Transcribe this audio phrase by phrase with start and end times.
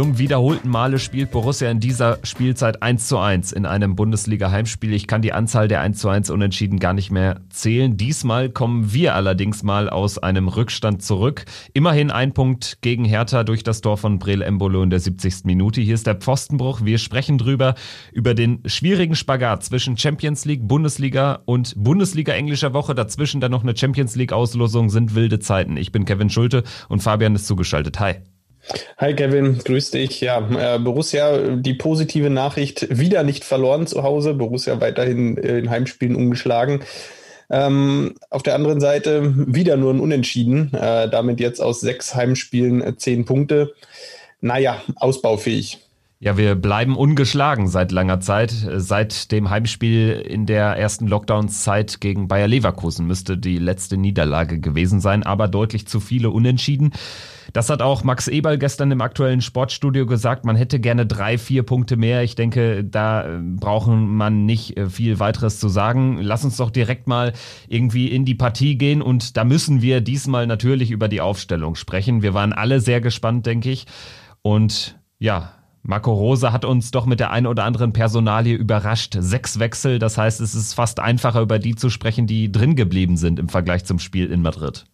[0.00, 4.94] Zum wiederholten Male spielt Borussia in dieser Spielzeit 1 zu 1 in einem Bundesliga-Heimspiel.
[4.94, 7.98] Ich kann die Anzahl der 1 zu 1 Unentschieden gar nicht mehr zählen.
[7.98, 11.44] Diesmal kommen wir allerdings mal aus einem Rückstand zurück.
[11.74, 15.44] Immerhin ein Punkt gegen Hertha durch das Tor von Brel Embolo in der 70.
[15.44, 15.82] Minute.
[15.82, 16.80] Hier ist der Pfostenbruch.
[16.82, 17.74] Wir sprechen drüber,
[18.10, 22.94] über den schwierigen Spagat zwischen Champions League, Bundesliga und Bundesliga englischer Woche.
[22.94, 25.76] Dazwischen dann noch eine Champions League-Auslosung sind wilde Zeiten.
[25.76, 28.00] Ich bin Kevin Schulte und Fabian ist zugeschaltet.
[28.00, 28.14] Hi.
[28.98, 30.20] Hi Kevin, grüß dich.
[30.20, 34.34] Ja, äh, Borussia, die positive Nachricht, wieder nicht verloren zu Hause.
[34.34, 36.82] Borussia weiterhin in Heimspielen ungeschlagen.
[37.50, 40.72] Ähm, auf der anderen Seite wieder nur ein Unentschieden.
[40.74, 43.74] Äh, damit jetzt aus sechs Heimspielen äh, zehn Punkte.
[44.40, 45.78] Naja, ausbaufähig.
[46.22, 48.50] Ja, wir bleiben ungeschlagen seit langer Zeit.
[48.50, 55.00] Seit dem Heimspiel in der ersten Lockdowns-Zeit gegen Bayer Leverkusen müsste die letzte Niederlage gewesen
[55.00, 56.90] sein, aber deutlich zu viele Unentschieden.
[57.54, 60.44] Das hat auch Max Eberl gestern im aktuellen Sportstudio gesagt.
[60.44, 62.22] Man hätte gerne drei, vier Punkte mehr.
[62.22, 66.18] Ich denke, da äh, brauchen man nicht äh, viel weiteres zu sagen.
[66.20, 67.32] Lass uns doch direkt mal
[67.66, 72.20] irgendwie in die Partie gehen und da müssen wir diesmal natürlich über die Aufstellung sprechen.
[72.20, 73.86] Wir waren alle sehr gespannt, denke ich.
[74.42, 79.16] Und ja, Marco Rose hat uns doch mit der einen oder anderen Personalie überrascht.
[79.18, 83.16] Sechs Wechsel, das heißt, es ist fast einfacher, über die zu sprechen, die drin geblieben
[83.16, 84.84] sind im Vergleich zum Spiel in Madrid.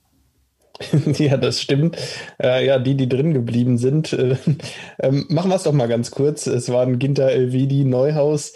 [1.18, 1.96] ja, das stimmt.
[2.42, 4.12] Äh, ja, die, die drin geblieben sind.
[4.12, 4.36] Äh,
[5.00, 6.46] ähm, machen wir es doch mal ganz kurz.
[6.46, 8.52] Es waren Ginter, Elvidi, Neuhaus,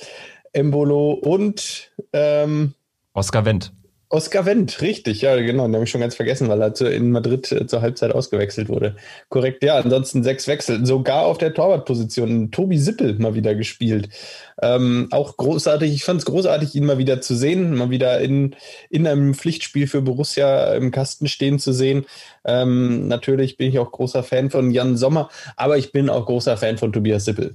[0.53, 2.75] Embolo und ähm,
[3.13, 3.73] Oskar Wendt.
[4.13, 7.13] Oskar Wendt, richtig, ja, genau, den habe ich schon ganz vergessen, weil er zu, in
[7.13, 8.97] Madrid äh, zur Halbzeit ausgewechselt wurde.
[9.29, 12.51] Korrekt, ja, ansonsten sechs Wechsel, sogar auf der Torwartposition.
[12.51, 14.09] Tobi Sippel mal wieder gespielt.
[14.61, 18.57] Ähm, auch großartig, ich fand es großartig, ihn mal wieder zu sehen, mal wieder in,
[18.91, 22.05] in einem Pflichtspiel für Borussia im Kasten stehen zu sehen.
[22.45, 26.57] Ähm, natürlich bin ich auch großer Fan von Jan Sommer, aber ich bin auch großer
[26.57, 27.55] Fan von Tobias Sippel.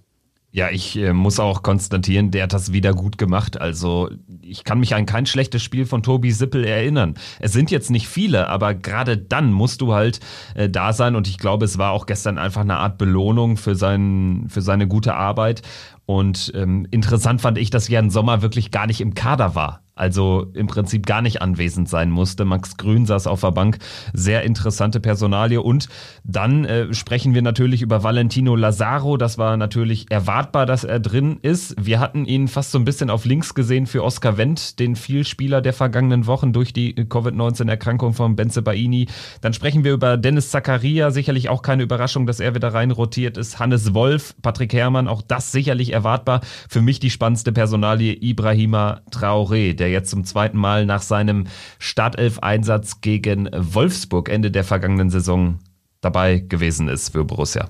[0.56, 3.60] Ja, ich äh, muss auch konstatieren, der hat das wieder gut gemacht.
[3.60, 4.10] Also
[4.42, 7.16] ich kann mich an kein schlechtes Spiel von Tobi Sippel erinnern.
[7.42, 10.22] Es sind jetzt nicht viele, aber gerade dann musst du halt
[10.54, 11.18] äh, da sein.
[11.18, 14.88] Und ich glaube, es war auch gestern einfach eine Art Belohnung für, sein, für seine
[14.88, 15.62] gute Arbeit.
[16.06, 20.48] Und ähm, interessant fand ich, dass Jan Sommer wirklich gar nicht im Kader war also
[20.54, 22.44] im Prinzip gar nicht anwesend sein musste.
[22.44, 23.78] Max Grün saß auf der Bank,
[24.14, 25.62] sehr interessante Personalie.
[25.62, 25.88] Und
[26.26, 29.16] dann äh, sprechen wir natürlich über Valentino Lazaro.
[29.16, 31.76] Das war natürlich erwartbar, dass er drin ist.
[31.80, 35.62] Wir hatten ihn fast so ein bisschen auf links gesehen für Oskar Wendt, den Vielspieler
[35.62, 39.08] der vergangenen Wochen durch die Covid-19-Erkrankung von Benze Baini.
[39.40, 43.38] Dann sprechen wir über Dennis Zakaria, sicherlich auch keine Überraschung, dass er wieder rein rotiert
[43.38, 43.60] ist.
[43.60, 46.42] Hannes Wolf, Patrick Herrmann, auch das sicherlich erwartbar.
[46.68, 51.46] Für mich die spannendste Personalie Ibrahima Traoré, der jetzt zum zweiten Mal nach seinem
[51.78, 55.60] Startelf-Einsatz gegen Wolfsburg Ende der vergangenen Saison
[56.02, 57.70] dabei gewesen ist für Borussia.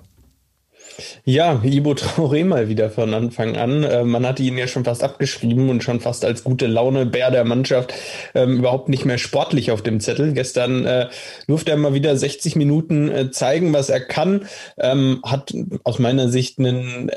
[1.24, 3.84] Ja, Ibo Traoré mal wieder von Anfang an.
[3.84, 7.32] Äh, man hatte ihn ja schon fast abgeschrieben und schon fast als gute Laune Bär
[7.32, 7.94] der Mannschaft
[8.34, 10.34] ähm, überhaupt nicht mehr sportlich auf dem Zettel.
[10.34, 11.10] Gestern äh,
[11.48, 14.46] durfte er mal wieder 60 Minuten äh, zeigen, was er kann.
[14.78, 15.54] Ähm, hat
[15.84, 17.16] aus meiner Sicht einen, äh,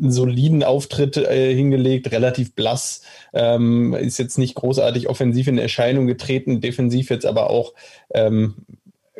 [0.00, 3.02] soliden Auftritt äh, hingelegt, relativ blass.
[3.32, 7.74] Ähm, ist jetzt nicht großartig offensiv in Erscheinung getreten, defensiv jetzt aber auch
[8.14, 8.54] ähm,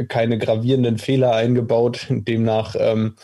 [0.07, 2.07] keine gravierenden Fehler eingebaut.
[2.11, 3.17] Demnach ähm,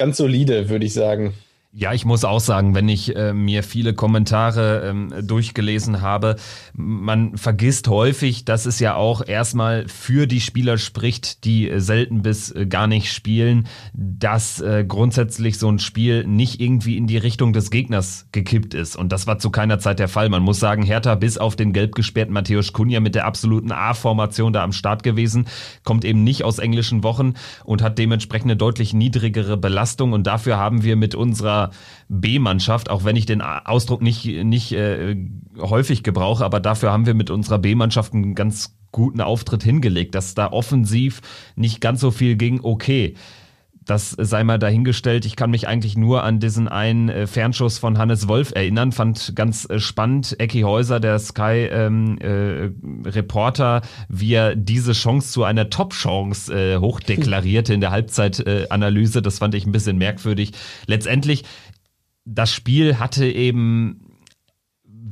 [0.00, 1.34] ganz solide, würde ich sagen.
[1.72, 6.34] Ja, ich muss auch sagen, wenn ich äh, mir viele Kommentare ähm, durchgelesen habe,
[6.72, 12.22] man vergisst häufig, dass es ja auch erstmal für die Spieler spricht, die äh, selten
[12.22, 17.18] bis äh, gar nicht spielen, dass äh, grundsätzlich so ein Spiel nicht irgendwie in die
[17.18, 18.96] Richtung des Gegners gekippt ist.
[18.96, 20.28] Und das war zu keiner Zeit der Fall.
[20.28, 24.52] Man muss sagen, Hertha bis auf den gelb gesperrten Matthäus Kunja mit der absoluten A-Formation
[24.52, 25.46] da am Start gewesen,
[25.84, 30.14] kommt eben nicht aus englischen Wochen und hat dementsprechend eine deutlich niedrigere Belastung.
[30.14, 31.59] Und dafür haben wir mit unserer
[32.08, 35.16] B-Mannschaft, auch wenn ich den Ausdruck nicht, nicht äh,
[35.58, 40.34] häufig gebrauche, aber dafür haben wir mit unserer B-Mannschaft einen ganz guten Auftritt hingelegt, dass
[40.34, 41.20] da offensiv
[41.56, 43.14] nicht ganz so viel ging, okay.
[43.90, 45.24] Das sei mal dahingestellt.
[45.24, 48.92] Ich kann mich eigentlich nur an diesen einen äh, Fernschuss von Hannes Wolf erinnern.
[48.92, 50.38] Fand ganz äh, spannend.
[50.38, 57.74] Ecki Häuser, der Sky-Reporter, ähm, äh, wie er diese Chance zu einer Top-Chance äh, hochdeklarierte
[57.74, 59.22] in der Halbzeitanalyse.
[59.22, 60.52] das fand ich ein bisschen merkwürdig.
[60.86, 61.42] Letztendlich,
[62.24, 64.09] das Spiel hatte eben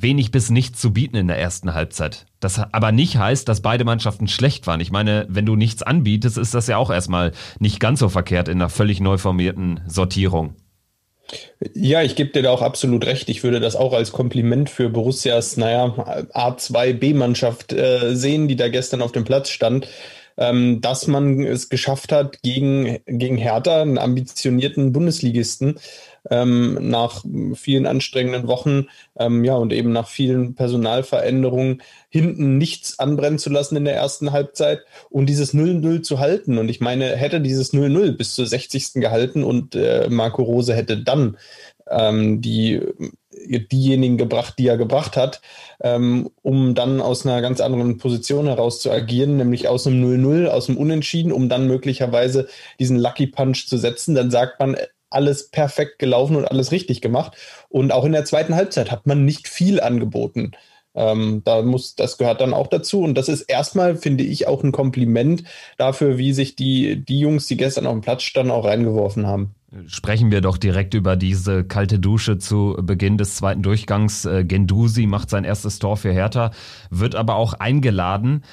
[0.03, 2.27] wenig bis nichts zu bieten in der ersten Halbzeit.
[2.41, 4.81] Das aber nicht heißt, dass beide Mannschaften schlecht waren.
[4.81, 8.49] Ich meine, wenn du nichts anbietest, ist das ja auch erstmal nicht ganz so verkehrt
[8.49, 10.55] in einer völlig neu formierten Sortierung.
[11.75, 13.29] Ja, ich gebe dir da auch absolut recht.
[13.29, 15.85] Ich würde das auch als Kompliment für Borussias, naja,
[16.33, 19.89] A2B-Mannschaft äh, sehen, die da gestern auf dem Platz stand
[20.39, 25.79] ähm, dass man es geschafft hat, gegen, gegen Hertha, einen ambitionierten Bundesligisten,
[26.31, 28.87] ähm, nach vielen anstrengenden Wochen
[29.19, 34.33] ähm, ja, und eben nach vielen Personalveränderungen hinten nichts anbrennen zu lassen in der ersten
[34.33, 34.81] Halbzeit
[35.11, 36.59] und dieses 0-0 zu halten.
[36.59, 38.95] Und ich meine, hätte dieses 0-0 bis zur 60.
[38.95, 41.37] gehalten und äh, Marco Rose hätte dann
[41.91, 42.81] ähm, die
[43.47, 45.41] diejenigen gebracht, die er gebracht hat,
[45.81, 50.47] ähm, um dann aus einer ganz anderen Position heraus zu agieren, nämlich aus einem 0-0,
[50.47, 52.49] aus dem Unentschieden, um dann möglicherweise
[52.79, 54.15] diesen Lucky Punch zu setzen.
[54.15, 54.77] Dann sagt man,
[55.10, 57.37] alles perfekt gelaufen und alles richtig gemacht.
[57.69, 60.52] Und auch in der zweiten Halbzeit hat man nicht viel angeboten.
[60.94, 63.02] Ähm, da muss, das gehört dann auch dazu.
[63.02, 65.44] Und das ist erstmal, finde ich, auch ein Kompliment
[65.76, 69.55] dafür, wie sich die, die Jungs, die gestern auf dem Platz standen, auch reingeworfen haben.
[69.87, 74.25] Sprechen wir doch direkt über diese kalte Dusche zu Beginn des zweiten Durchgangs.
[74.25, 76.52] Äh, Gendusi macht sein erstes Tor für Hertha,
[76.90, 78.44] wird aber auch eingeladen.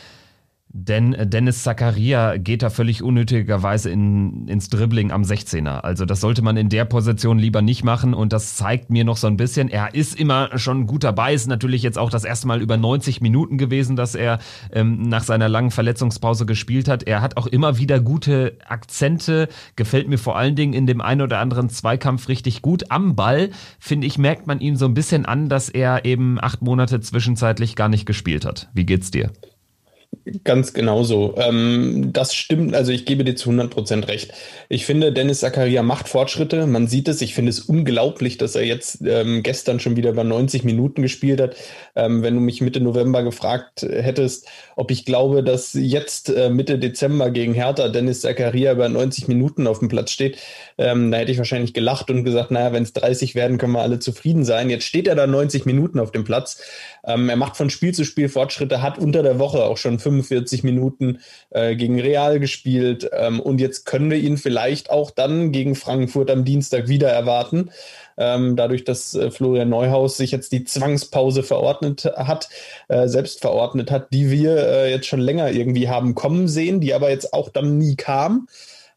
[0.77, 5.80] Denn Dennis Zakaria geht da völlig unnötigerweise in, ins Dribbling am 16er.
[5.80, 9.16] Also das sollte man in der Position lieber nicht machen und das zeigt mir noch
[9.16, 12.48] so ein bisschen, er ist immer schon gut dabei, ist natürlich jetzt auch das erste
[12.48, 14.39] Mal über 90 Minuten gewesen, dass er
[14.74, 17.04] ähm, nach seiner langen Verletzungspause gespielt hat.
[17.04, 21.22] Er hat auch immer wieder gute Akzente, gefällt mir vor allen Dingen in dem einen
[21.22, 22.92] oder anderen Zweikampf richtig gut.
[22.92, 26.62] Am Ball, finde ich, merkt man ihm so ein bisschen an, dass er eben acht
[26.62, 28.68] Monate zwischenzeitlich gar nicht gespielt hat.
[28.74, 29.31] Wie geht's dir?
[30.44, 31.35] Ganz genauso.
[31.38, 34.31] Ähm, das stimmt, also ich gebe dir zu 100 Prozent recht.
[34.69, 36.67] Ich finde, Dennis Zakaria macht Fortschritte.
[36.67, 37.21] Man sieht es.
[37.21, 41.41] Ich finde es unglaublich, dass er jetzt ähm, gestern schon wieder über 90 Minuten gespielt
[41.41, 41.56] hat.
[41.95, 46.79] Ähm, wenn du mich Mitte November gefragt hättest, ob ich glaube, dass jetzt äh, Mitte
[46.79, 50.38] Dezember gegen Hertha Dennis Zakaria über 90 Minuten auf dem Platz steht,
[50.77, 53.81] ähm, da hätte ich wahrscheinlich gelacht und gesagt, naja, wenn es 30 werden, können wir
[53.81, 54.69] alle zufrieden sein.
[54.69, 56.62] Jetzt steht er da 90 Minuten auf dem Platz.
[57.05, 60.63] Ähm, er macht von Spiel zu Spiel Fortschritte, hat unter der Woche auch schon 45
[60.63, 61.19] Minuten
[61.51, 63.09] äh, gegen Real gespielt.
[63.13, 67.71] Ähm, und jetzt können wir ihn vielleicht auch dann gegen Frankfurt am Dienstag wieder erwarten.
[68.17, 72.49] Ähm, dadurch, dass äh, Florian Neuhaus sich jetzt die Zwangspause verordnet hat,
[72.87, 76.93] äh, selbst verordnet hat, die wir äh, jetzt schon länger irgendwie haben kommen sehen, die
[76.93, 78.47] aber jetzt auch dann nie kam.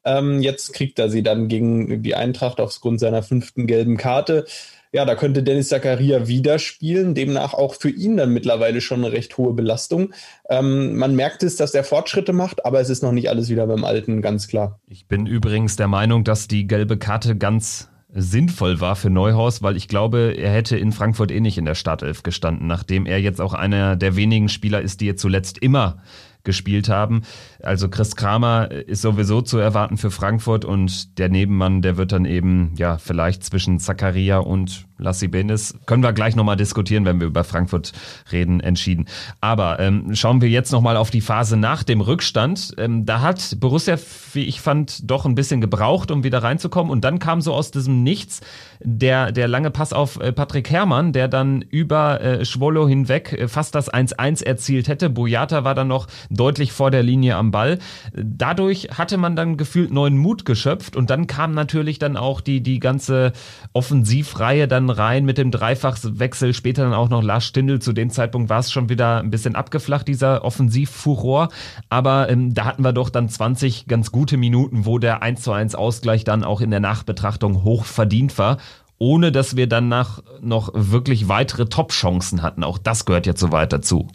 [0.08, 4.46] Ähm, jetzt kriegt er sie dann gegen die Eintracht aufgrund seiner fünften gelben Karte
[4.92, 9.12] ja, da könnte Dennis Zakaria wieder spielen, demnach auch für ihn dann mittlerweile schon eine
[9.12, 10.14] recht hohe Belastung.
[10.48, 13.66] Ähm, man merkt es, dass er Fortschritte macht, aber es ist noch nicht alles wieder
[13.66, 14.80] beim Alten, ganz klar.
[14.86, 19.76] Ich bin übrigens der Meinung, dass die gelbe Karte ganz sinnvoll war für Neuhaus, weil
[19.76, 23.40] ich glaube, er hätte in Frankfurt eh nicht in der Startelf gestanden, nachdem er jetzt
[23.40, 25.98] auch einer der wenigen Spieler ist, die jetzt zuletzt immer
[26.44, 27.22] gespielt haben.
[27.62, 32.24] Also Chris Kramer ist sowieso zu erwarten für Frankfurt und der Nebenmann, der wird dann
[32.24, 37.28] eben ja vielleicht zwischen Zakaria und Lassi Benes, können wir gleich nochmal diskutieren, wenn wir
[37.28, 37.92] über Frankfurt
[38.32, 39.06] reden, entschieden.
[39.40, 42.74] Aber ähm, schauen wir jetzt nochmal auf die Phase nach dem Rückstand.
[42.78, 43.96] Ähm, da hat Borussia,
[44.32, 47.70] wie ich fand, doch ein bisschen gebraucht, um wieder reinzukommen und dann kam so aus
[47.70, 48.40] diesem Nichts
[48.80, 53.48] der, der lange Pass auf äh, Patrick Herrmann, der dann über äh, Schwolo hinweg äh,
[53.48, 55.10] fast das 1-1 erzielt hätte.
[55.10, 56.08] Boyata war dann noch
[56.38, 57.78] deutlich vor der Linie am Ball.
[58.14, 62.62] Dadurch hatte man dann gefühlt neuen Mut geschöpft und dann kam natürlich dann auch die,
[62.62, 63.32] die ganze
[63.72, 67.80] Offensivreihe dann rein mit dem Dreifachwechsel, später dann auch noch Lars Stindl.
[67.80, 71.48] Zu dem Zeitpunkt war es schon wieder ein bisschen abgeflacht, dieser Offensivfuror.
[71.88, 75.52] Aber ähm, da hatten wir doch dann 20 ganz gute Minuten, wo der 1 zu
[75.52, 78.58] 1 Ausgleich dann auch in der Nachbetrachtung hoch verdient war
[78.98, 82.64] ohne dass wir danach noch wirklich weitere Top-Chancen hatten.
[82.64, 84.08] Auch das gehört jetzt so weit dazu.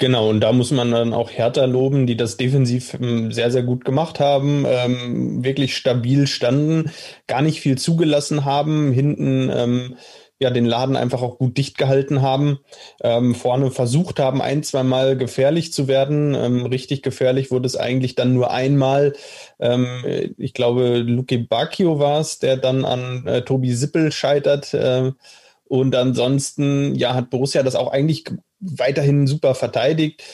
[0.00, 3.62] Genau, und da muss man dann auch Hertha loben, die das defensiv ähm, sehr, sehr
[3.62, 6.90] gut gemacht haben, ähm, wirklich stabil standen,
[7.26, 9.96] gar nicht viel zugelassen haben, hinten ähm,
[10.40, 12.60] ja den Laden einfach auch gut dicht gehalten haben,
[13.02, 16.34] ähm, vorne versucht haben, ein, zwei Mal gefährlich zu werden.
[16.34, 19.12] Ähm, richtig gefährlich wurde es eigentlich dann nur einmal.
[19.58, 24.72] Ähm, ich glaube, Luke Bacchio war es, der dann an äh, Tobi Sippel scheitert.
[24.72, 25.12] Äh,
[25.70, 28.24] und ansonsten, ja, hat Borussia das auch eigentlich
[28.58, 30.24] weiterhin super verteidigt.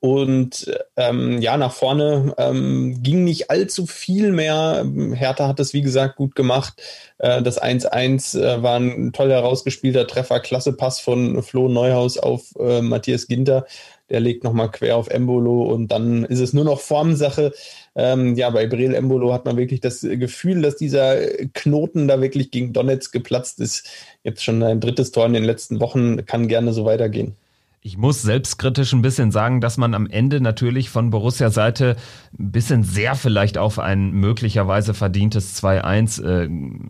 [0.00, 4.86] Und ähm, ja, nach vorne ähm, ging nicht allzu viel mehr.
[5.12, 6.80] Hertha hat es, wie gesagt, gut gemacht.
[7.18, 12.54] Äh, das 1-1 äh, war ein toll herausgespielter Treffer, klasse Pass von Flo Neuhaus auf
[12.58, 13.66] äh, Matthias Ginter.
[14.08, 17.52] Der legt nochmal quer auf Embolo und dann ist es nur noch Formsache.
[17.98, 21.16] Ähm, ja, bei Breel Embolo hat man wirklich das Gefühl, dass dieser
[21.54, 23.88] Knoten da wirklich gegen Donetsk geplatzt ist.
[24.22, 27.34] Jetzt schon ein drittes Tor in den letzten Wochen, kann gerne so weitergehen.
[27.80, 31.96] Ich muss selbstkritisch ein bisschen sagen, dass man am Ende natürlich von Borussia Seite
[32.36, 36.48] ein bisschen sehr vielleicht auf ein möglicherweise verdientes 2-1 äh,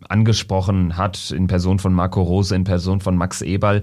[0.08, 3.82] angesprochen hat, in Person von Marco Rose, in Person von Max Eberl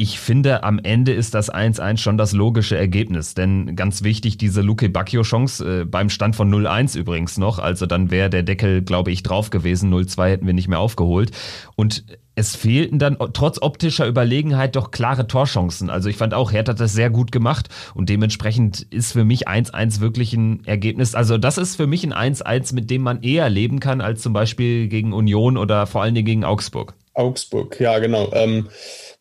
[0.00, 3.34] ich finde, am Ende ist das 1-1 schon das logische Ergebnis.
[3.34, 7.58] Denn ganz wichtig, diese Luke Bacchio-Chance, äh, beim Stand von 0-1 übrigens noch.
[7.58, 9.92] Also dann wäre der Deckel, glaube ich, drauf gewesen.
[9.92, 11.32] 0-2 hätten wir nicht mehr aufgeholt.
[11.76, 15.90] Und es fehlten dann trotz optischer Überlegenheit doch klare Torchancen.
[15.90, 17.68] Also ich fand auch, Hertha hat das sehr gut gemacht.
[17.92, 21.14] Und dementsprechend ist für mich 1-1 wirklich ein Ergebnis.
[21.14, 24.32] Also das ist für mich ein 1-1, mit dem man eher leben kann, als zum
[24.32, 26.94] Beispiel gegen Union oder vor allen Dingen gegen Augsburg.
[27.20, 28.30] Augsburg, ja, genau.
[28.32, 28.68] Ähm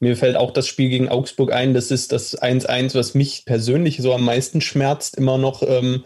[0.02, 1.74] mir fällt auch das Spiel gegen Augsburg ein.
[1.74, 5.62] Das ist das 1-1, was mich persönlich so am meisten schmerzt, immer noch.
[5.62, 6.06] Ähm,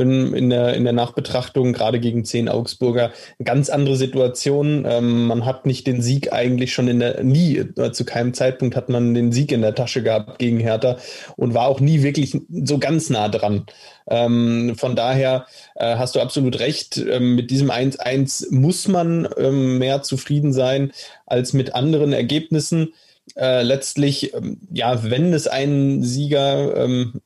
[0.00, 4.84] in der, in der Nachbetrachtung, gerade gegen zehn Augsburger, eine ganz andere Situation.
[4.88, 8.76] Ähm, man hat nicht den Sieg eigentlich schon in der, nie, äh, zu keinem Zeitpunkt
[8.76, 10.96] hat man den Sieg in der Tasche gehabt gegen Hertha
[11.36, 13.66] und war auch nie wirklich so ganz nah dran.
[14.08, 16.96] Ähm, von daher äh, hast du absolut recht.
[16.98, 20.92] Ähm, mit diesem 1-1 muss man ähm, mehr zufrieden sein
[21.26, 22.94] als mit anderen Ergebnissen
[23.36, 27.20] äh, letztlich, ähm, ja, wenn es einen Sieger, ähm,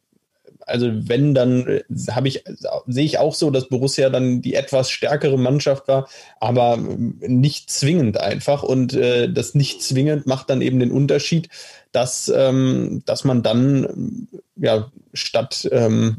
[0.66, 2.44] also wenn, dann äh, habe ich,
[2.87, 6.09] sehe ich auch so, dass Borussia dann die etwas stärkere Mannschaft war,
[6.40, 8.62] aber ähm, nicht zwingend einfach.
[8.62, 11.49] Und äh, das nicht zwingend macht dann eben den Unterschied,
[11.92, 16.18] dass, ähm, dass man dann ja statt ähm,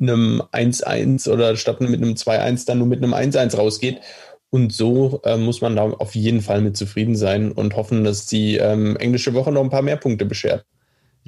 [0.00, 4.00] einem 1-1 oder statt mit einem 2-1 dann nur mit einem 1-1 rausgeht.
[4.50, 8.26] Und so äh, muss man da auf jeden Fall mit zufrieden sein und hoffen, dass
[8.26, 10.64] die ähm, englische Woche noch ein paar mehr Punkte beschert.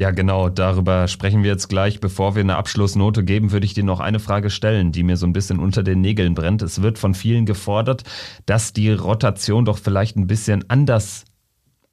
[0.00, 2.00] Ja, genau, darüber sprechen wir jetzt gleich.
[2.00, 5.26] Bevor wir eine Abschlussnote geben, würde ich dir noch eine Frage stellen, die mir so
[5.26, 6.62] ein bisschen unter den Nägeln brennt.
[6.62, 8.04] Es wird von vielen gefordert,
[8.46, 11.26] dass die Rotation doch vielleicht ein bisschen anders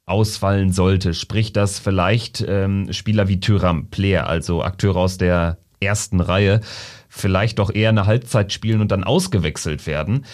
[0.06, 1.12] ausfallen sollte.
[1.12, 6.62] Sprich, dass vielleicht ähm, Spieler wie Tyram, Player, also Akteure aus der ersten Reihe,
[7.10, 10.24] vielleicht doch eher eine Halbzeit spielen und dann ausgewechselt werden.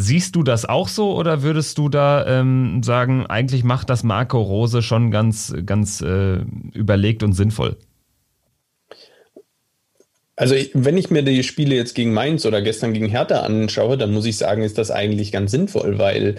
[0.00, 4.40] Siehst du das auch so oder würdest du da ähm, sagen, eigentlich macht das Marco
[4.40, 6.38] Rose schon ganz, ganz äh,
[6.72, 7.76] überlegt und sinnvoll?
[10.36, 14.12] Also wenn ich mir die Spiele jetzt gegen Mainz oder gestern gegen Hertha anschaue, dann
[14.12, 16.36] muss ich sagen, ist das eigentlich ganz sinnvoll, weil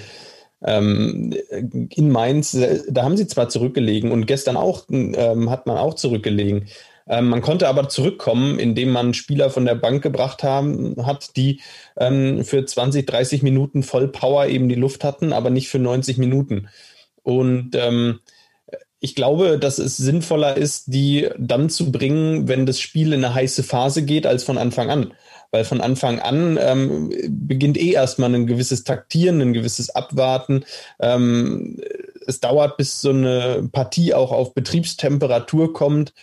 [0.66, 5.76] ähm, in Mainz, äh, da haben sie zwar zurückgelegen und gestern auch ähm, hat man
[5.76, 6.70] auch zurückgelegen,
[7.10, 11.62] ähm, man konnte aber zurückkommen, indem man Spieler von der Bank gebracht haben, hat, die
[11.98, 16.70] ähm, für 20, 30 Minuten Vollpower eben die Luft hatten, aber nicht für 90 Minuten.
[17.24, 18.20] Und ähm,
[19.00, 23.34] ich glaube, dass es sinnvoller ist, die dann zu bringen, wenn das Spiel in eine
[23.34, 25.14] heiße Phase geht, als von Anfang an.
[25.52, 30.64] Weil von Anfang an ähm, beginnt eh erstmal ein gewisses Taktieren, ein gewisses Abwarten.
[31.00, 31.82] Ähm,
[32.28, 36.14] es dauert, bis so eine Partie auch auf Betriebstemperatur kommt.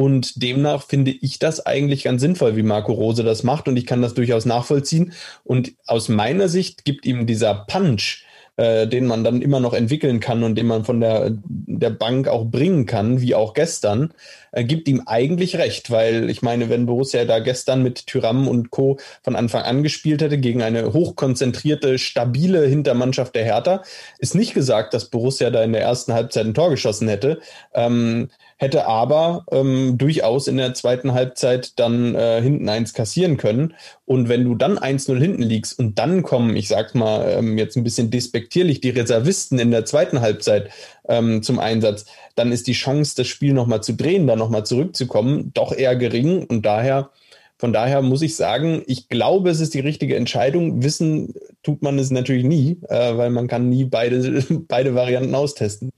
[0.00, 3.68] Und demnach finde ich das eigentlich ganz sinnvoll, wie Marco Rose das macht.
[3.68, 5.12] Und ich kann das durchaus nachvollziehen.
[5.44, 8.24] Und aus meiner Sicht gibt ihm dieser Punch,
[8.56, 12.28] äh, den man dann immer noch entwickeln kann und den man von der, der Bank
[12.28, 14.12] auch bringen kann, wie auch gestern,
[14.52, 15.90] äh, gibt ihm eigentlich recht.
[15.90, 18.98] Weil ich meine, wenn Borussia da gestern mit Tyram und Co.
[19.22, 23.82] von Anfang an gespielt hätte gegen eine hochkonzentrierte, stabile Hintermannschaft der Hertha,
[24.18, 27.40] ist nicht gesagt, dass Borussia da in der ersten Halbzeit ein Tor geschossen hätte.
[27.74, 28.28] Ähm,
[28.60, 33.74] hätte aber ähm, durchaus in der zweiten Halbzeit dann äh, hinten eins kassieren können.
[34.10, 37.76] Und wenn du dann 1-0 hinten liegst und dann kommen, ich sag's mal ähm, jetzt
[37.76, 40.70] ein bisschen despektierlich, die Reservisten in der zweiten Halbzeit
[41.08, 45.52] ähm, zum Einsatz, dann ist die Chance, das Spiel nochmal zu drehen, dann nochmal zurückzukommen,
[45.54, 46.42] doch eher gering.
[46.42, 47.10] Und daher,
[47.56, 50.82] von daher muss ich sagen, ich glaube, es ist die richtige Entscheidung.
[50.82, 55.92] Wissen tut man es natürlich nie, äh, weil man kann nie beide, beide Varianten austesten.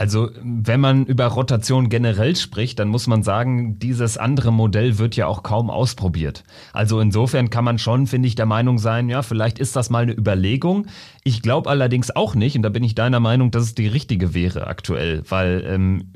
[0.00, 5.14] Also, wenn man über Rotation generell spricht, dann muss man sagen, dieses andere Modell wird
[5.14, 6.42] ja auch kaum ausprobiert.
[6.72, 10.04] Also insofern kann man schon, finde ich, der Meinung sein, ja, vielleicht ist das mal
[10.04, 10.86] eine Überlegung.
[11.22, 14.32] Ich glaube allerdings auch nicht, und da bin ich deiner Meinung, dass es die richtige
[14.32, 16.10] wäre aktuell, weil ähm,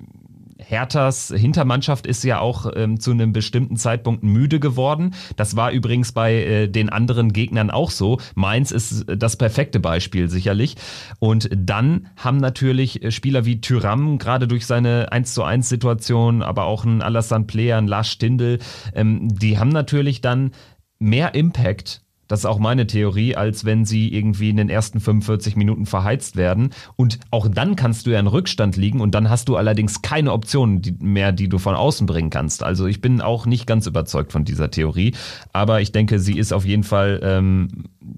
[0.58, 5.14] Herthas Hintermannschaft ist ja auch ähm, zu einem bestimmten Zeitpunkt müde geworden.
[5.36, 8.18] Das war übrigens bei äh, den anderen Gegnern auch so.
[8.34, 10.76] Mainz ist das perfekte Beispiel sicherlich.
[11.18, 16.42] Und dann haben natürlich äh, Spieler wie Tyram gerade durch seine 1 zu 1 Situation,
[16.42, 18.58] aber auch ein Alassane Player, ein Lars Stindl,
[18.94, 20.52] ähm, die haben natürlich dann
[20.98, 25.56] mehr Impact das ist auch meine Theorie, als wenn sie irgendwie in den ersten 45
[25.56, 26.70] Minuten verheizt werden.
[26.96, 30.32] Und auch dann kannst du ja in Rückstand liegen und dann hast du allerdings keine
[30.32, 32.62] Optionen mehr, die du von außen bringen kannst.
[32.62, 35.14] Also ich bin auch nicht ganz überzeugt von dieser Theorie,
[35.52, 37.68] aber ich denke, sie ist auf jeden Fall ähm,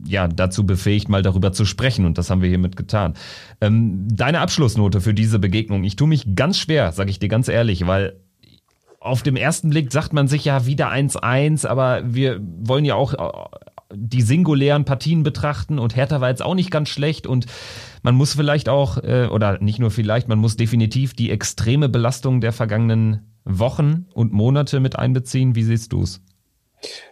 [0.05, 3.15] ja dazu befähigt, mal darüber zu sprechen und das haben wir hiermit getan.
[3.61, 5.85] Ähm, deine Abschlussnote für diese Begegnung.
[5.85, 8.21] Ich tue mich ganz schwer, sage ich dir ganz ehrlich, weil
[9.01, 13.15] auf dem ersten Blick sagt man sich ja wieder 1-1, aber wir wollen ja auch
[13.93, 17.47] die singulären Partien betrachten und Hertha war jetzt auch nicht ganz schlecht und
[18.02, 22.40] man muss vielleicht auch, äh, oder nicht nur vielleicht, man muss definitiv die extreme Belastung
[22.40, 25.55] der vergangenen Wochen und Monate mit einbeziehen.
[25.55, 26.21] Wie siehst du es?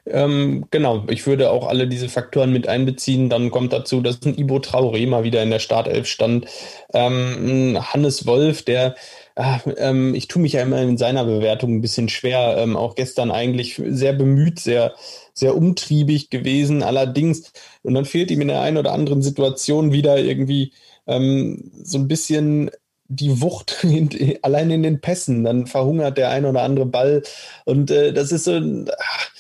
[0.06, 3.30] Ähm, genau, ich würde auch alle diese Faktoren mit einbeziehen.
[3.30, 6.46] Dann kommt dazu, dass ein Ibo Traoré mal wieder in der Startelf stand.
[6.92, 8.94] Ähm, Hannes Wolf, der
[9.36, 12.56] Ah, ähm, ich tue mich ja immer in seiner Bewertung ein bisschen schwer.
[12.56, 14.94] Ähm, auch gestern eigentlich sehr bemüht, sehr,
[15.34, 16.82] sehr umtriebig gewesen.
[16.82, 20.72] Allerdings, und dann fehlt ihm in der einen oder anderen Situation wieder irgendwie
[21.06, 22.70] ähm, so ein bisschen
[23.08, 25.44] die Wucht in, allein in den Pässen.
[25.44, 27.22] Dann verhungert der ein oder andere Ball.
[27.64, 28.58] Und äh, das ist so.
[28.98, 29.30] Ach,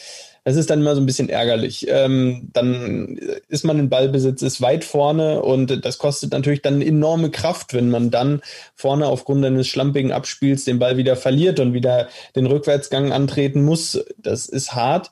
[0.44, 1.86] das ist dann immer so ein bisschen ärgerlich.
[1.88, 7.30] Ähm, dann ist man in Ballbesitz, ist weit vorne und das kostet natürlich dann enorme
[7.30, 8.42] Kraft, wenn man dann
[8.74, 14.04] vorne aufgrund eines schlampigen Abspiels den Ball wieder verliert und wieder den Rückwärtsgang antreten muss.
[14.18, 15.10] Das ist hart.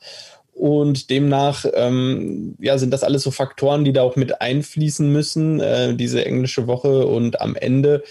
[0.53, 5.61] Und demnach ähm, ja, sind das alles so Faktoren, die da auch mit einfließen müssen,
[5.61, 7.07] äh, diese englische Woche.
[7.07, 8.03] Und am Ende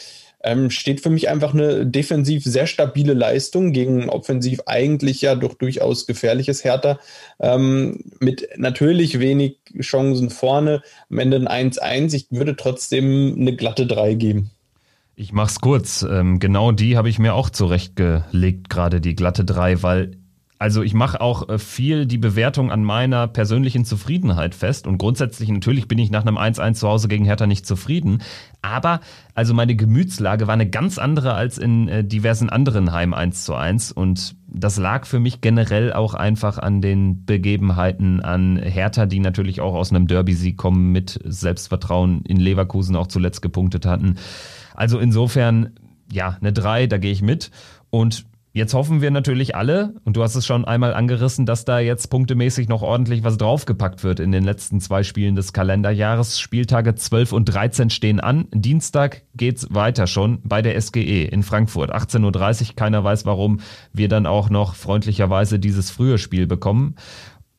[0.43, 5.53] ähm, steht für mich einfach eine defensiv sehr stabile Leistung gegen offensiv eigentlich ja doch
[5.53, 6.99] durchaus gefährliches Hertha.
[7.39, 10.81] Ähm, mit natürlich wenig Chancen vorne.
[11.09, 12.13] Am Ende ein 1-1.
[12.15, 14.51] Ich würde trotzdem eine glatte 3 geben.
[15.15, 16.01] Ich mach's kurz.
[16.09, 20.17] Ähm, genau die habe ich mir auch zurechtgelegt, gerade die glatte 3, weil
[20.61, 24.85] also ich mache auch äh, viel die Bewertung an meiner persönlichen Zufriedenheit fest.
[24.85, 28.21] Und grundsätzlich natürlich bin ich nach einem 1-1 zu Hause gegen Hertha nicht zufrieden,
[28.61, 28.99] aber
[29.33, 33.55] also meine Gemütslage war eine ganz andere als in äh, diversen anderen Heim 1 zu
[33.55, 39.19] 1 und das lag für mich generell auch einfach an den Begebenheiten an Hertha, die
[39.19, 44.17] natürlich auch aus einem Derby-Sieg kommen mit Selbstvertrauen in Leverkusen auch zuletzt gepunktet hatten.
[44.75, 45.71] Also insofern,
[46.11, 47.49] ja, eine 3, da gehe ich mit.
[47.89, 51.79] Und Jetzt hoffen wir natürlich alle, und du hast es schon einmal angerissen, dass da
[51.79, 56.37] jetzt punktemäßig noch ordentlich was draufgepackt wird in den letzten zwei Spielen des Kalenderjahres.
[56.37, 58.49] Spieltage 12 und 13 stehen an.
[58.53, 61.95] Dienstag geht's weiter schon bei der SGE in Frankfurt.
[61.95, 62.75] 18.30 Uhr.
[62.75, 63.61] Keiner weiß, warum
[63.93, 66.95] wir dann auch noch freundlicherweise dieses frühe Spiel bekommen.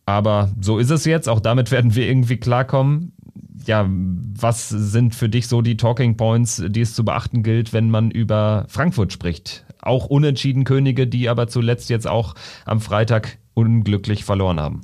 [0.05, 1.27] Aber so ist es jetzt.
[1.27, 3.13] Auch damit werden wir irgendwie klarkommen
[3.67, 7.91] ja, was sind für dich so die Talking Points, die es zu beachten gilt, wenn
[7.91, 9.65] man über Frankfurt spricht?
[9.83, 14.81] Auch unentschieden Könige, die aber zuletzt jetzt auch am Freitag unglücklich verloren haben.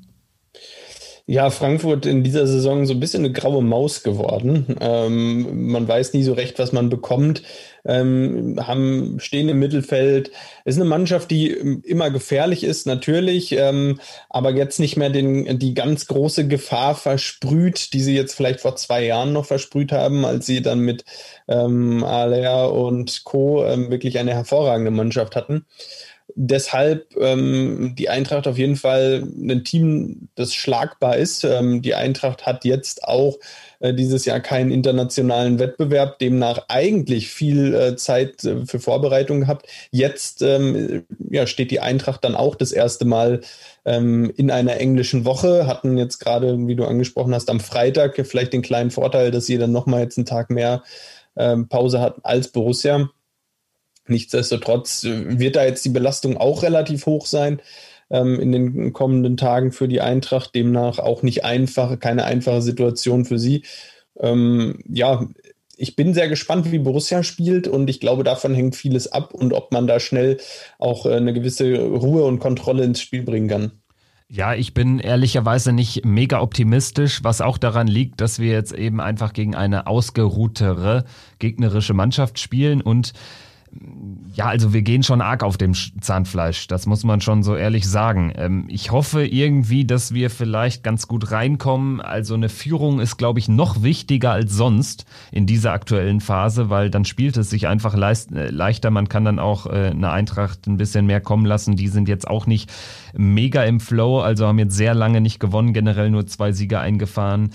[1.31, 4.77] Ja, Frankfurt in dieser Saison so ein bisschen eine graue Maus geworden.
[4.81, 7.43] Ähm, man weiß nie so recht, was man bekommt.
[7.89, 10.31] Ähm, haben stehen im Mittelfeld.
[10.65, 13.99] Ist eine Mannschaft, die immer gefährlich ist, natürlich, ähm,
[14.29, 18.77] aber jetzt nicht mehr den, die ganz große Gefahr versprüht, die sie jetzt vielleicht vor
[18.77, 21.05] zwei Jahren noch versprüht haben, als sie dann mit
[21.49, 23.65] ähm, Alea und Co.
[23.65, 25.65] Ähm, wirklich eine hervorragende Mannschaft hatten
[26.35, 31.45] deshalb ähm, die Eintracht auf jeden Fall ein Team, das schlagbar ist.
[31.45, 33.39] Ähm, die Eintracht hat jetzt auch
[33.81, 39.67] äh, dieses Jahr keinen internationalen Wettbewerb, demnach eigentlich viel äh, Zeit äh, für Vorbereitung gehabt.
[39.91, 43.41] Jetzt ähm, ja, steht die Eintracht dann auch das erste Mal
[43.85, 48.53] ähm, in einer englischen Woche, hatten jetzt gerade, wie du angesprochen hast, am Freitag vielleicht
[48.53, 50.83] den kleinen Vorteil, dass sie dann nochmal jetzt einen Tag mehr
[51.37, 53.09] ähm, Pause hat als Borussia.
[54.09, 57.61] Nichtsdestotrotz äh, wird da jetzt die Belastung auch relativ hoch sein
[58.11, 60.55] ähm, in den kommenden Tagen für die Eintracht.
[60.55, 63.63] Demnach auch nicht einfach, keine einfache Situation für sie.
[64.19, 65.27] Ähm, ja,
[65.77, 69.53] ich bin sehr gespannt, wie Borussia spielt und ich glaube, davon hängt vieles ab und
[69.53, 70.39] ob man da schnell
[70.79, 73.73] auch äh, eine gewisse Ruhe und Kontrolle ins Spiel bringen kann.
[74.31, 79.01] Ja, ich bin ehrlicherweise nicht mega optimistisch, was auch daran liegt, dass wir jetzt eben
[79.01, 81.05] einfach gegen eine ausgeruhtere
[81.39, 83.15] gegnerische Mannschaft spielen und
[84.35, 87.89] ja, also wir gehen schon arg auf dem Zahnfleisch, das muss man schon so ehrlich
[87.89, 88.33] sagen.
[88.37, 92.01] Ähm, ich hoffe irgendwie, dass wir vielleicht ganz gut reinkommen.
[92.01, 96.91] Also eine Führung ist, glaube ich, noch wichtiger als sonst in dieser aktuellen Phase, weil
[96.91, 98.91] dann spielt es sich einfach äh, leichter.
[98.91, 101.77] Man kann dann auch äh, eine Eintracht ein bisschen mehr kommen lassen.
[101.77, 102.71] Die sind jetzt auch nicht
[103.17, 107.51] mega im Flow, also haben jetzt sehr lange nicht gewonnen, generell nur zwei Siege eingefahren.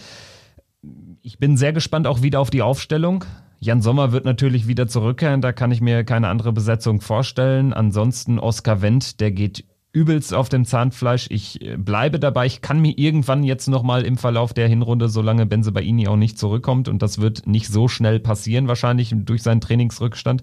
[1.21, 3.23] Ich bin sehr gespannt auch wieder auf die Aufstellung.
[3.63, 7.71] Jan Sommer wird natürlich wieder zurückkehren, da kann ich mir keine andere Besetzung vorstellen.
[7.71, 11.27] Ansonsten Oskar Wendt, der geht übelst auf dem Zahnfleisch.
[11.29, 12.45] Ich äh, bleibe dabei.
[12.45, 16.37] Ich kann mir irgendwann jetzt nochmal im Verlauf der Hinrunde, solange Benze Baini auch nicht
[16.37, 20.41] zurückkommt, und das wird nicht so schnell passieren, wahrscheinlich durch seinen Trainingsrückstand,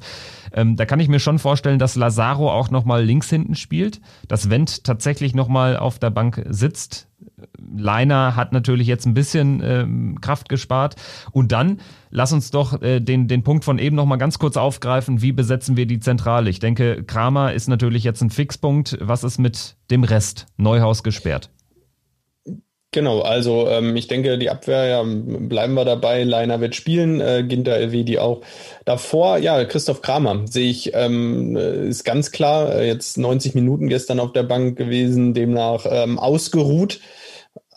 [0.52, 4.50] ähm, da kann ich mir schon vorstellen, dass Lazaro auch nochmal links hinten spielt, dass
[4.50, 7.08] Wendt tatsächlich nochmal auf der Bank sitzt.
[7.58, 10.96] Leiner hat natürlich jetzt ein bisschen ähm, Kraft gespart.
[11.32, 15.22] Und dann lass uns doch äh, den, den Punkt von eben nochmal ganz kurz aufgreifen.
[15.22, 16.50] Wie besetzen wir die Zentrale?
[16.50, 18.98] Ich denke, Kramer ist natürlich jetzt ein Fixpunkt.
[19.00, 20.46] Was ist mit dem Rest?
[20.56, 21.50] Neuhaus gesperrt.
[22.92, 26.24] Genau, also ähm, ich denke, die Abwehr, ja, bleiben wir dabei.
[26.24, 28.40] Leiner wird spielen, äh, Ginter Elvedi auch.
[28.84, 34.18] Davor, ja, Christoph Kramer sehe ich, ähm, ist ganz klar, äh, jetzt 90 Minuten gestern
[34.18, 36.98] auf der Bank gewesen, demnach ähm, ausgeruht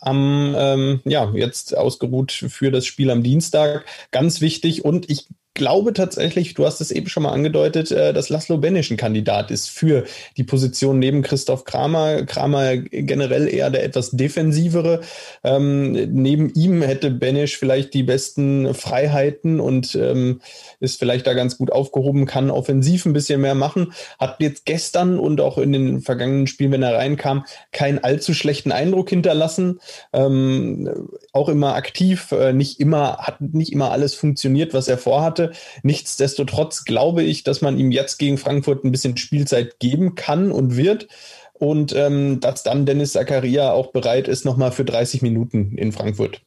[0.01, 3.85] am, ähm, ja, jetzt ausgeruht für das Spiel am Dienstag.
[4.11, 4.83] Ganz wichtig.
[4.83, 8.89] Und ich glaube tatsächlich, du hast es eben schon mal angedeutet, äh, dass Laszlo Benisch
[8.89, 10.03] ein Kandidat ist für
[10.35, 12.23] die Position neben Christoph Kramer.
[12.25, 15.01] Kramer generell eher der etwas defensivere.
[15.43, 20.41] Ähm, neben ihm hätte Benisch vielleicht die besten Freiheiten und ähm,
[20.79, 23.93] ist vielleicht da ganz gut aufgehoben, kann offensiv ein bisschen mehr machen.
[24.19, 28.71] Hat jetzt gestern und auch in den vergangenen Spielen, wenn er reinkam, keinen allzu schlechten
[28.71, 29.79] Eindruck hinterlassen.
[30.13, 35.42] Ähm, auch immer aktiv, äh, nicht immer, hat nicht immer alles funktioniert, was er vorhatte
[35.43, 35.53] hatte.
[35.83, 40.77] Nichtsdestotrotz glaube ich, dass man ihm jetzt gegen Frankfurt ein bisschen Spielzeit geben kann und
[40.77, 41.07] wird.
[41.53, 46.41] Und ähm, dass dann Dennis Zakaria auch bereit ist, nochmal für 30 Minuten in Frankfurt.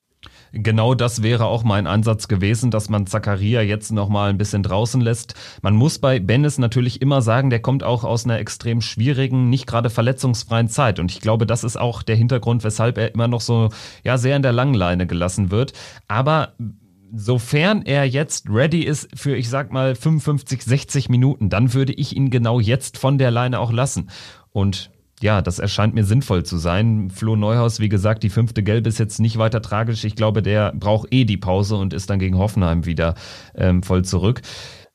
[0.53, 5.01] Genau das wäre auch mein Ansatz gewesen, dass man Zakaria jetzt nochmal ein bisschen draußen
[5.01, 5.35] lässt.
[5.61, 9.67] Man muss bei Bennis natürlich immer sagen, der kommt auch aus einer extrem schwierigen, nicht
[9.67, 10.99] gerade verletzungsfreien Zeit.
[10.99, 13.69] Und ich glaube, das ist auch der Hintergrund, weshalb er immer noch so,
[14.03, 15.73] ja, sehr in der Langleine gelassen wird.
[16.09, 16.55] Aber
[17.15, 22.17] sofern er jetzt ready ist für, ich sag mal, 55, 60 Minuten, dann würde ich
[22.17, 24.11] ihn genau jetzt von der Leine auch lassen.
[24.53, 24.91] Und
[25.23, 27.11] ja, das erscheint mir sinnvoll zu sein.
[27.11, 30.05] Flo Neuhaus, wie gesagt, die fünfte Gelbe ist jetzt nicht weiter tragisch.
[30.05, 33.15] Ich glaube, der braucht eh die Pause und ist dann gegen Hoffenheim wieder
[33.55, 34.43] ähm, voll zurück.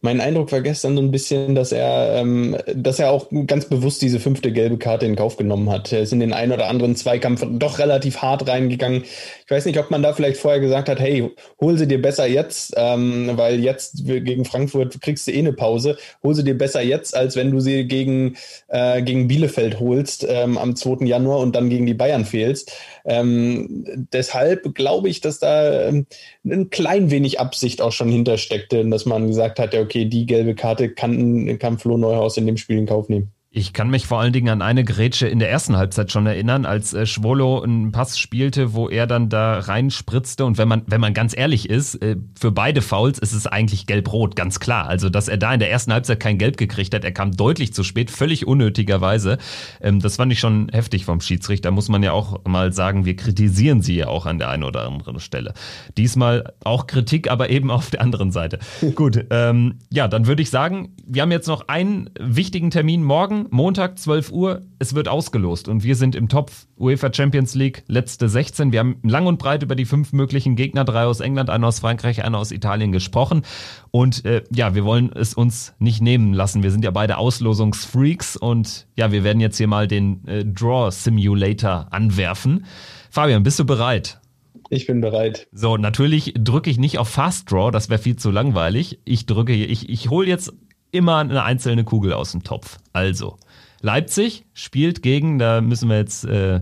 [0.04, 4.02] Mein Eindruck war gestern so ein bisschen, dass er, ähm, dass er auch ganz bewusst
[4.02, 5.94] diese fünfte gelbe Karte in Kauf genommen hat.
[5.94, 9.04] Er ist in den einen oder anderen Zweikampf doch relativ hart reingegangen.
[9.52, 12.26] Ich weiß nicht, ob man da vielleicht vorher gesagt hat, hey, hol sie dir besser
[12.26, 15.98] jetzt, ähm, weil jetzt gegen Frankfurt kriegst du eh eine Pause.
[16.24, 18.38] Hol sie dir besser jetzt, als wenn du sie gegen,
[18.70, 21.06] äh, gegen Bielefeld holst ähm, am 2.
[21.06, 22.72] Januar und dann gegen die Bayern fehlst.
[23.04, 26.06] Ähm, deshalb glaube ich, dass da ähm,
[26.46, 30.56] ein klein wenig Absicht auch schon hintersteckte, dass man gesagt hat, ja, okay, die gelbe
[30.56, 33.34] Karte kann, kann Flo Neuhaus in dem Spiel in Kauf nehmen.
[33.54, 36.66] Ich kann mich vor allen Dingen an eine Grätsche in der ersten Halbzeit schon erinnern,
[36.66, 40.46] als äh, Schwolo einen Pass spielte, wo er dann da reinspritzte.
[40.46, 43.88] Und wenn man, wenn man ganz ehrlich ist, äh, für beide Fouls ist es eigentlich
[43.88, 44.88] gelb-rot, ganz klar.
[44.88, 47.74] Also, dass er da in der ersten Halbzeit kein Gelb gekriegt hat, er kam deutlich
[47.74, 49.38] zu spät, völlig unnötigerweise.
[49.82, 51.72] Ähm, das fand ich schon heftig vom Schiedsrichter.
[51.72, 54.88] Muss man ja auch mal sagen, wir kritisieren sie ja auch an der einen oder
[54.88, 55.54] anderen Stelle.
[55.98, 58.60] Diesmal auch Kritik, aber eben auf der anderen Seite.
[58.96, 63.41] Gut, ähm, ja, dann würde ich sagen, wir haben jetzt noch einen wichtigen Termin morgen.
[63.50, 68.30] Montag, 12 Uhr, es wird ausgelost und wir sind im Topf UEFA Champions League, letzte
[68.30, 68.72] 16.
[68.72, 71.80] Wir haben lang und breit über die fünf möglichen Gegner, drei aus England, einer aus
[71.80, 73.44] Frankreich, einer aus Italien gesprochen.
[73.92, 76.64] Und äh, ja, wir wollen es uns nicht nehmen lassen.
[76.64, 80.92] Wir sind ja beide Auslosungsfreaks und ja, wir werden jetzt hier mal den äh, Draw
[80.92, 82.66] Simulator anwerfen.
[83.10, 84.22] Fabian, bist du bereit?
[84.70, 85.48] Ich bin bereit.
[85.52, 89.00] So, natürlich drücke ich nicht auf Fast Draw, das wäre viel zu langweilig.
[89.04, 90.54] Ich drücke, ich, ich hole jetzt
[90.92, 92.78] immer eine einzelne Kugel aus dem Topf.
[92.94, 93.38] Also,
[93.82, 96.62] Leipzig spielt gegen, da müssen wir jetzt äh,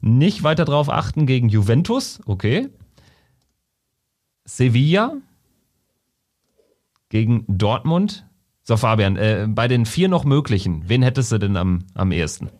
[0.00, 2.68] nicht weiter drauf achten, gegen Juventus, okay.
[4.44, 5.14] Sevilla
[7.08, 8.26] gegen Dortmund.
[8.62, 12.50] So, Fabian, äh, bei den vier noch möglichen, wen hättest du denn am, am ehesten?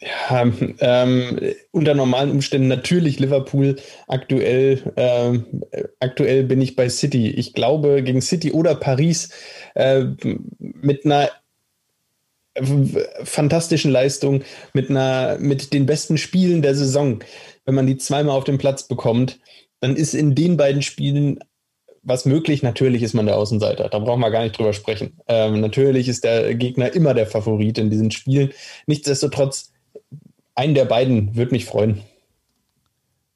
[0.00, 1.40] Ja, ähm,
[1.72, 3.76] unter normalen Umständen natürlich Liverpool.
[4.06, 5.44] Aktuell, ähm,
[5.98, 7.30] aktuell bin ich bei City.
[7.30, 9.30] Ich glaube, gegen City oder Paris
[9.74, 10.04] äh,
[10.58, 11.30] mit einer
[13.24, 17.20] fantastischen Leistung, mit einer, mit den besten Spielen der Saison.
[17.64, 19.40] Wenn man die zweimal auf den Platz bekommt,
[19.80, 21.40] dann ist in den beiden Spielen
[22.02, 23.88] was möglich, natürlich ist man der Außenseiter.
[23.88, 25.18] Da brauchen wir gar nicht drüber sprechen.
[25.26, 28.52] Ähm, natürlich ist der Gegner immer der Favorit in diesen Spielen.
[28.86, 29.72] Nichtsdestotrotz,
[30.58, 32.02] einen der beiden würde mich freuen.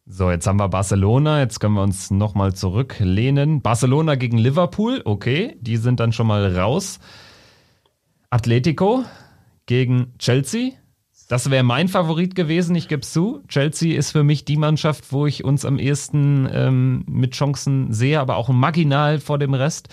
[0.05, 1.41] So, jetzt haben wir Barcelona.
[1.41, 3.63] Jetzt können wir uns nochmal zurücklehnen.
[3.63, 6.99] Barcelona gegen Liverpool, okay, die sind dann schon mal raus.
[8.29, 9.05] Atletico
[9.67, 10.73] gegen Chelsea.
[11.29, 13.43] Das wäre mein Favorit gewesen, ich gebe es zu.
[13.49, 18.21] Chelsea ist für mich die Mannschaft, wo ich uns am ehesten ähm, mit Chancen sehe,
[18.21, 19.89] aber auch marginal vor dem Rest.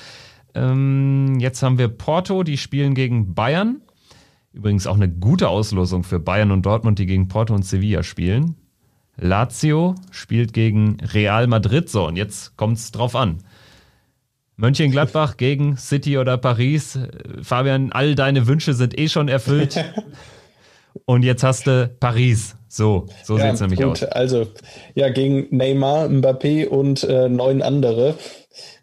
[0.56, 3.82] Ähm, jetzt haben wir Porto, die spielen gegen Bayern.
[4.60, 8.56] Übrigens auch eine gute Auslosung für Bayern und Dortmund, die gegen Porto und Sevilla spielen.
[9.15, 11.89] Lazio spielt gegen Real Madrid.
[11.89, 13.38] So, und jetzt kommt es drauf an.
[14.58, 17.00] Mönchengladbach gegen City oder Paris.
[17.41, 19.82] Fabian, all deine Wünsche sind eh schon erfüllt.
[21.06, 22.58] Und jetzt hast du Paris.
[22.67, 23.91] So, so ja, sieht es nämlich gut.
[23.91, 24.04] aus.
[24.04, 24.48] Also,
[24.95, 28.15] ja, gegen Neymar, Mbappé und äh, neun andere.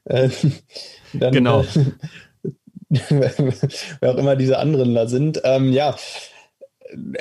[0.04, 0.30] Äh,
[1.12, 1.62] dann, genau.
[1.62, 1.66] Äh,
[4.00, 5.40] wer auch immer diese anderen da sind.
[5.44, 5.96] Ähm, ja,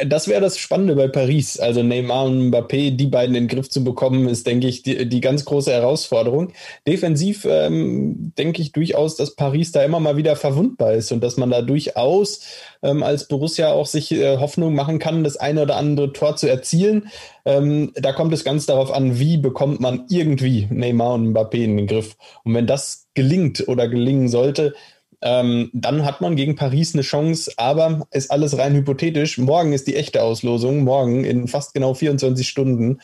[0.06, 1.60] das wäre das Spannende bei Paris.
[1.60, 5.08] Also Neymar und Mbappé, die beiden in den Griff zu bekommen, ist, denke ich, die,
[5.08, 6.52] die ganz große Herausforderung.
[6.88, 11.38] Defensiv ähm, denke ich durchaus, dass Paris da immer mal wieder verwundbar ist und dass
[11.38, 12.42] man da durchaus
[12.84, 16.48] ähm, als Borussia auch sich äh, Hoffnung machen kann, das eine oder andere Tor zu
[16.48, 17.10] erzielen.
[17.46, 21.78] Ähm, da kommt es ganz darauf an, wie bekommt man irgendwie Neymar und Mbappé in
[21.78, 22.16] den Griff.
[22.44, 24.74] Und wenn das gelingt oder gelingen sollte,
[25.26, 29.40] ähm, dann hat man gegen Paris eine Chance, aber ist alles rein hypothetisch.
[29.40, 33.00] Morgen ist die echte Auslosung, morgen in fast genau 24 Stunden.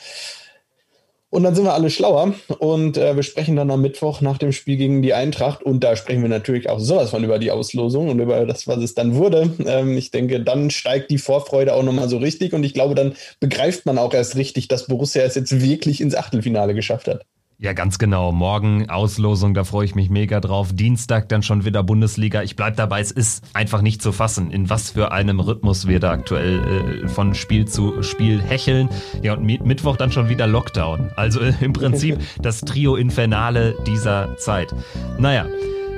[1.31, 4.51] Und dann sind wir alle schlauer und äh, wir sprechen dann am Mittwoch nach dem
[4.51, 8.09] Spiel gegen die Eintracht und da sprechen wir natürlich auch sowas von über die Auslosung
[8.09, 9.49] und über das, was es dann wurde.
[9.65, 13.15] Ähm, ich denke, dann steigt die Vorfreude auch nochmal so richtig und ich glaube, dann
[13.39, 17.25] begreift man auch erst richtig, dass Borussia es jetzt wirklich ins Achtelfinale geschafft hat.
[17.61, 18.31] Ja, ganz genau.
[18.31, 20.69] Morgen Auslosung, da freue ich mich mega drauf.
[20.73, 22.41] Dienstag dann schon wieder Bundesliga.
[22.41, 25.99] Ich bleibe dabei, es ist einfach nicht zu fassen, in was für einem Rhythmus wir
[25.99, 28.89] da aktuell äh, von Spiel zu Spiel hecheln.
[29.21, 31.11] Ja, und Mittwoch dann schon wieder Lockdown.
[31.15, 34.73] Also äh, im Prinzip das Trio Infernale dieser Zeit.
[35.19, 35.45] Naja.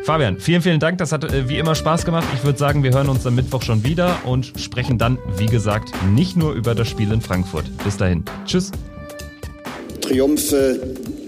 [0.04, 0.97] Fabian, vielen, vielen Dank.
[0.97, 2.28] Das hat äh, wie immer Spaß gemacht.
[2.34, 5.93] Ich würde sagen, wir hören uns am Mittwoch schon wieder und sprechen dann, wie gesagt,
[6.12, 7.71] nicht nur über das Spiel in Frankfurt.
[7.86, 8.26] Bis dahin.
[8.45, 8.69] Tschüss.
[10.02, 11.12] Triumphe